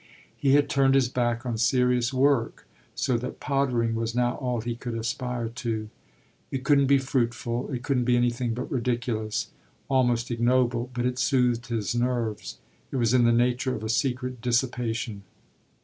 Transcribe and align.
He 0.35 0.53
had 0.53 0.67
turned 0.67 0.95
his 0.95 1.09
back 1.09 1.45
on 1.45 1.59
serious 1.59 2.11
work, 2.11 2.65
so 2.95 3.19
that 3.19 3.39
pottering 3.39 3.93
was 3.93 4.15
now 4.15 4.33
all 4.37 4.59
he 4.61 4.75
could 4.75 4.95
aspire 4.95 5.47
to. 5.47 5.89
It 6.49 6.63
couldn't 6.63 6.87
be 6.87 6.97
fruitful, 6.97 7.69
it 7.71 7.83
couldn't 7.83 8.05
be 8.05 8.17
anything 8.17 8.55
but 8.55 8.71
ridiculous, 8.71 9.49
almost 9.89 10.31
ignoble; 10.31 10.89
but 10.95 11.05
it 11.05 11.19
soothed 11.19 11.67
his 11.67 11.93
nerves, 11.93 12.57
it 12.91 12.95
was 12.95 13.13
in 13.13 13.25
the 13.25 13.31
nature 13.31 13.75
of 13.75 13.83
a 13.83 13.89
secret 13.89 14.41
dissipation. 14.41 15.21